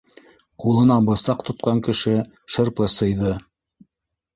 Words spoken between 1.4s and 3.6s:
тотҡан кеше шырпы сыйҙы.